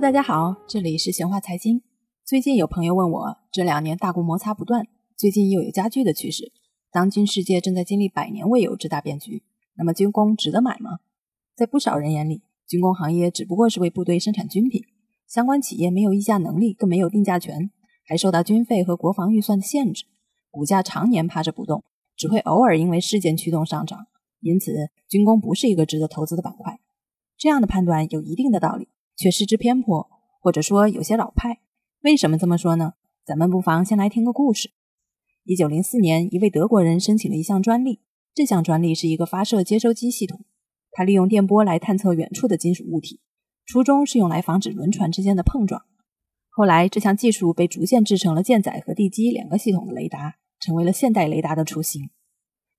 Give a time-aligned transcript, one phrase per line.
[0.00, 1.80] 大家好，这里是闲话财经。
[2.22, 6.52] 最近有朋友问我，这两年大国摩擦不断，最近又有加剧的趋势，
[6.92, 9.42] 当今世界正在经历百年未有之大变局，
[9.74, 10.98] 那么军工值得买吗？
[11.56, 14.82] 在不少人眼里，军工行业只不过是为部队生产军品，
[15.26, 17.70] 相关企业没有议价能力，更没有定价权，
[18.04, 20.04] 还受到军费和国防预算的限制，
[20.50, 21.82] 股价常年趴着不动，
[22.14, 24.06] 只会偶尔因为事件驱动上涨。
[24.40, 26.80] 因此，军工不是一个值得投资的板块。
[27.38, 28.88] 这样的判断有一定的道理。
[29.16, 30.08] 却失之偏颇，
[30.40, 31.60] 或者说有些老派。
[32.02, 32.94] 为什么这么说呢？
[33.24, 34.70] 咱们不妨先来听个故事。
[35.44, 38.00] 一九零四年，一位德国人申请了一项专利，
[38.34, 40.44] 这项专利是一个发射接收机系统，
[40.92, 43.20] 它利用电波来探测远处的金属物体，
[43.64, 45.82] 初衷是用来防止轮船之间的碰撞。
[46.50, 52.10] 后来，这项技术被逐渐制成了舰载和地基两个系统的雷达，成为了现代雷达的雏形。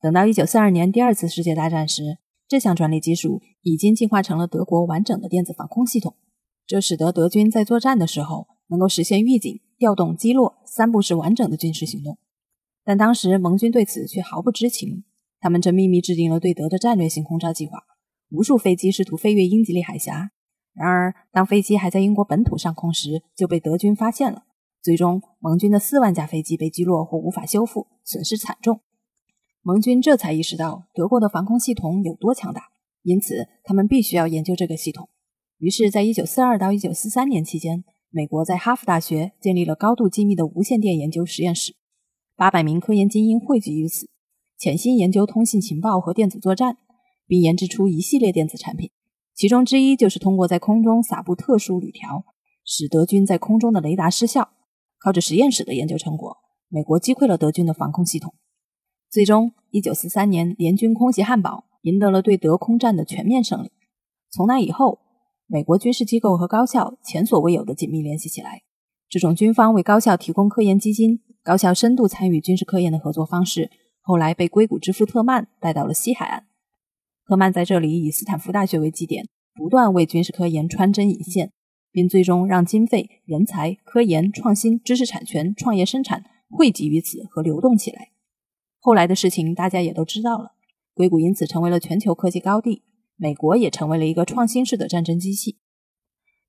[0.00, 2.18] 等到一九四二年第二次世界大战时，
[2.48, 6.16] 这项专利技术已经进化成了德国完整的电子防空系统，
[6.72, 12.16] 这使得德军在作战的时候能够实现预警、调动、击落三步式完整的军事行动。
[12.82, 15.04] 但当时盟军对此却毫不知情，
[15.38, 17.82] 他们正秘密制定了对德的战略性轰炸计划，
[18.30, 20.30] 无数飞机试图飞越英吉利海峡。
[20.72, 24.44] 然而，当飞机还在英国本土上空时，就被德军发现了。
[24.80, 28.80] 最终，盟军的四万架飞机被击落或无法修复，损失惨重。
[29.60, 32.70] 盟军这才意识到德国的防空系统有多强大，
[33.02, 35.10] 因此他们必须要研究这个系统。
[35.62, 41.76] 于是，在1942到1943年期间，美国在哈佛大学建立了高度机密的无线电研究实验室，
[42.34, 44.08] 八百名科研精英汇集于此，
[44.58, 46.78] 潜心研究通信情报和电子作战，
[47.28, 48.90] 并研制出一系列电子产品。
[49.36, 52.24] 其中之一就是通过在空中撒布特殊铝条，
[52.64, 54.50] 使德军在空中的雷达失效。
[54.98, 58.34] 靠着实验室的研究成果，美国击溃了德军的防空系统。
[59.08, 63.70] 最终，一九四三年，联军空袭汉堡，赢得了对德空战的全面胜利。
[64.28, 64.98] 从那以后，
[65.52, 68.62] 美国军事机构和高校前所未有的紧密联系起来。
[69.06, 76.46] 这种军方为高校提供科研基金、高校深度参与军事科研的合作方式，后来被硅谷之父特曼带到了西海岸。
[77.26, 81.52] 特曼在这里以斯坦福大学为基点，不断为军事科研穿针引线，
[81.90, 88.08] 并最终让经费、人才、科研、创新、知识产权、创业生产汇集于此和流动起来。
[88.80, 90.52] 后来的事情大家也都知道了，
[90.94, 92.82] 硅谷因此成为了全球科技高地，
[93.16, 95.58] 美国也成为了一个创新式的战争机器。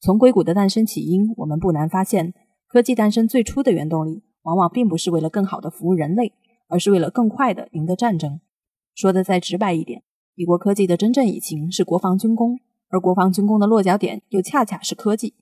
[0.00, 2.34] 从硅谷的诞生起因，我们不难发现，
[2.66, 6.32] 科技诞生最初的原动力往往并不是为了更好的服务人类，
[6.68, 8.40] 而是为了更快的赢得战争。
[8.94, 10.02] 说的再直白一点，
[10.34, 12.58] 一国科技的真正引擎是国防军工，
[12.88, 15.34] 而国防军工的落脚点又恰恰是科技。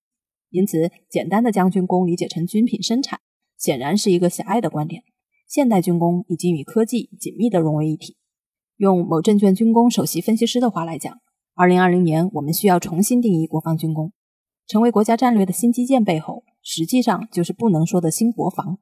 [0.51, 3.21] 因此，简单的将军工理解成军品生产，
[3.57, 5.05] 显然是一个狭隘的观点。
[5.49, 8.17] 现代军工已经与科技紧密地融为一体。
[8.81, 11.19] 用某证券军工首席分析师的话来讲，
[11.55, 14.11] 二零二零年我们需要重新定义国防军工，
[14.67, 18.79] 成为国家战略的新基建背后，实际上就是不能说的新国防。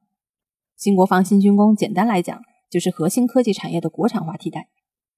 [0.77, 4.69] 新国防、新军工，简单来讲就是核心科技产业的国产化替代。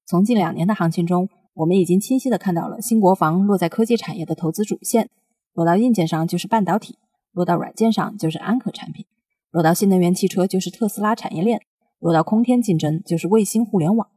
[0.07, 5.11] 从近两年的行情中，我们已经清晰地看到了新国防落在科技产业的投资主线，
[5.53, 6.97] 落到硬件上就是半导体，
[7.33, 9.05] 落到软件上就是安可产品。
[9.51, 11.61] 落到新能源汽车就是特斯拉产业链，
[11.99, 14.07] 落到空天竞争就是卫星互联网。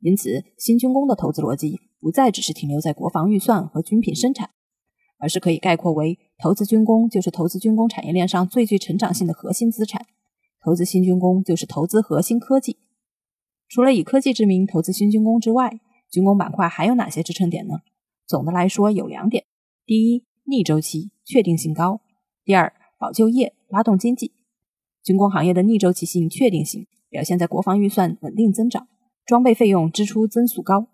[0.00, 4.50] 因此，新军工的投资逻辑不再只是停留在国防预算和军品生产，
[5.18, 10.02] 而是可以概括为：投资军工就是投资军工产业链上最具成长性的核心资产；
[10.62, 12.78] 投资新军工就是投资核心科技。
[13.68, 15.80] 除了以科技之名投资新军工之外，
[16.10, 17.80] 军工板块还有哪些支撑点呢？
[18.26, 19.44] 总的来说有两点：
[19.84, 22.00] 第一，逆周期确定性高；
[22.44, 24.32] 第二，保就业拉动经济。
[25.02, 28.86] 军工行业的逆周期性确定性表现在国防预算稳定增长，
[29.26, 30.86] 装备费用支出增速高。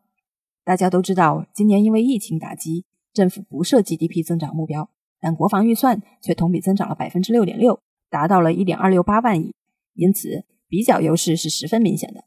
[0.64, 4.88] 大家都知道，今年因为疫情打击，政府不设 GDP 增长目标，
[5.20, 7.78] 但国防预算却同比增长了百分之六点六，
[8.08, 9.54] 达到了一点二六八万亿，
[9.94, 12.24] 因此比较优势是十分明显的。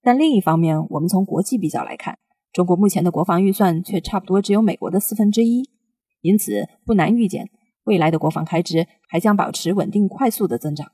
[0.00, 2.16] 但另一方面，我们从国际比较来看，
[2.52, 5.68] 中国目前的国防预算却差不多只有美国的四分之一，
[6.20, 7.50] 因此不难预见，
[7.84, 10.92] 未来的国防开支还将保持稳定快速的增长。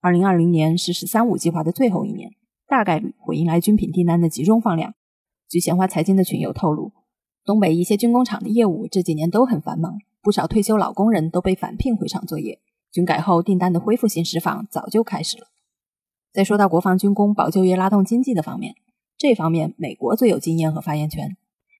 [0.00, 2.30] 二零二零年是“十三五”计划的最后一年，
[2.68, 4.94] 大概率会迎来军品订单的集中放量。
[5.48, 6.92] 据闲话财经的群友透露，
[7.44, 12.60] 东北一些军工厂的业务这几年都很繁忙，不少退休老工人都被返聘回厂作业。
[12.92, 15.46] 军改后订单的恢复性释放早就开始了。
[16.32, 18.74] 再说到国防军工保就业、拉动经济的方面，
[19.16, 21.36] 这方面美国最有经验和发言权。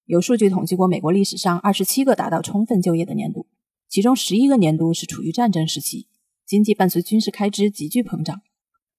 [0.07, 3.47] 有数据统计过美国历史上二十七个达到充分就业的年度，
[3.91, 6.09] 其中十一个年度是处于战争时期。
[6.47, 8.41] 经济伴随军事开支急剧膨胀，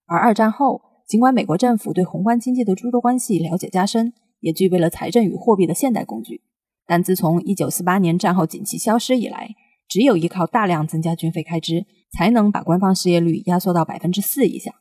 [0.06, 6.44] 而二战后，尽管美国政府对宏观经济的诸多关系了解加深，也具备了财政与货币的现代工具，
[6.86, 9.56] 但自从1948年战后景气消失以来，
[9.88, 14.72] 只有依靠大量增加军费开支，才能把官方失业率压缩到百分之四以下。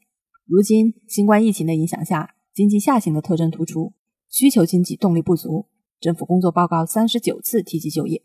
[0.44, 3.94] 如今，新冠疫情的影响下，经济下行的特征突出，
[4.28, 5.69] 需求经济动力不足。
[5.98, 8.22] 政府工作报告三十九次提及就业、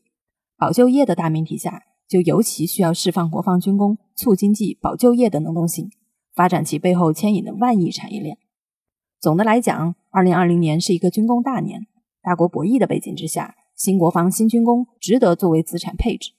[0.58, 5.90] 保就业的大命题下，就尤其需要释放国防军工、促经济、保就业的能动性，
[6.36, 8.38] 发展其背后牵引的万亿产业链。
[9.20, 11.88] 总的来讲，二零二零年是一个军工大年。
[12.22, 16.32] 大国博弈的背景之下，新国防、新军工值得作为资产配置。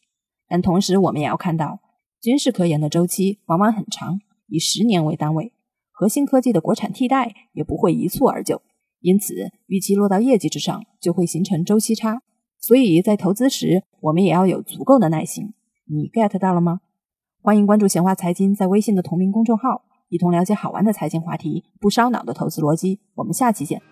[0.49, 1.81] 但同时，我们也要看到，
[2.21, 5.53] 军事科研的周期往往很长，以十年为单位，
[5.91, 8.63] 核心科技的国产替代也不会一蹴而就。
[9.01, 12.23] 因此，预期落到业绩之上，就会形成周期差。
[12.59, 15.53] 所以在投资时，我们也要有足够的耐心。
[15.87, 16.81] 你 get 到了吗？
[17.47, 23.01] 欢迎关注闲话财经在微信的同名公众号，一同了解好玩的财经话题，不烧脑的投资逻辑。
[23.17, 23.83] 我们下期见。